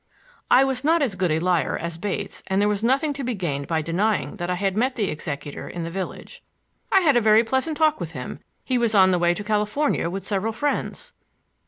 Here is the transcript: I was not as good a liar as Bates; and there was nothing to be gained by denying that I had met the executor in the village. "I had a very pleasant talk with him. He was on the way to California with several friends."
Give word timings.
I 0.49 0.63
was 0.63 0.83
not 0.83 1.03
as 1.03 1.13
good 1.13 1.29
a 1.29 1.37
liar 1.39 1.77
as 1.77 1.99
Bates; 1.99 2.41
and 2.47 2.59
there 2.59 2.67
was 2.67 2.83
nothing 2.83 3.13
to 3.13 3.23
be 3.23 3.35
gained 3.35 3.67
by 3.67 3.83
denying 3.83 4.37
that 4.37 4.49
I 4.49 4.55
had 4.55 4.75
met 4.75 4.95
the 4.95 5.11
executor 5.11 5.69
in 5.69 5.83
the 5.83 5.91
village. 5.91 6.41
"I 6.91 7.01
had 7.01 7.15
a 7.15 7.21
very 7.21 7.43
pleasant 7.43 7.77
talk 7.77 7.99
with 7.99 8.13
him. 8.13 8.39
He 8.65 8.79
was 8.79 8.95
on 8.95 9.11
the 9.11 9.19
way 9.19 9.35
to 9.35 9.43
California 9.43 10.09
with 10.09 10.25
several 10.25 10.53
friends." 10.53 11.13